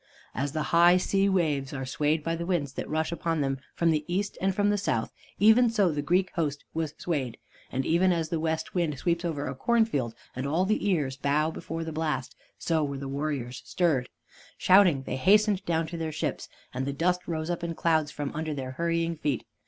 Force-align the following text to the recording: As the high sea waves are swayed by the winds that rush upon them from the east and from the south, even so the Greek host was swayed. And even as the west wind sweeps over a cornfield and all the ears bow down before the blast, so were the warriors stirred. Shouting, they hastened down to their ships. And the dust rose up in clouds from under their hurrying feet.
As 0.33 0.53
the 0.53 0.63
high 0.73 0.97
sea 0.97 1.29
waves 1.29 1.73
are 1.73 1.85
swayed 1.85 2.23
by 2.23 2.35
the 2.35 2.47
winds 2.47 2.73
that 2.73 2.89
rush 2.89 3.11
upon 3.11 3.41
them 3.41 3.59
from 3.75 3.91
the 3.91 4.03
east 4.07 4.35
and 4.41 4.55
from 4.55 4.71
the 4.71 4.77
south, 4.79 5.11
even 5.37 5.69
so 5.69 5.91
the 5.91 6.01
Greek 6.01 6.31
host 6.33 6.65
was 6.73 6.95
swayed. 6.97 7.37
And 7.71 7.85
even 7.85 8.11
as 8.11 8.29
the 8.29 8.39
west 8.39 8.73
wind 8.73 8.97
sweeps 8.97 9.23
over 9.23 9.45
a 9.45 9.53
cornfield 9.53 10.15
and 10.35 10.47
all 10.47 10.65
the 10.65 10.89
ears 10.89 11.17
bow 11.17 11.49
down 11.49 11.53
before 11.53 11.83
the 11.83 11.91
blast, 11.91 12.35
so 12.57 12.83
were 12.83 12.97
the 12.97 13.07
warriors 13.07 13.61
stirred. 13.63 14.09
Shouting, 14.57 15.03
they 15.03 15.17
hastened 15.17 15.63
down 15.65 15.85
to 15.85 15.97
their 15.97 16.11
ships. 16.11 16.49
And 16.73 16.87
the 16.87 16.93
dust 16.93 17.27
rose 17.27 17.51
up 17.51 17.63
in 17.63 17.75
clouds 17.75 18.09
from 18.09 18.33
under 18.33 18.55
their 18.55 18.71
hurrying 18.71 19.17
feet. 19.17 19.45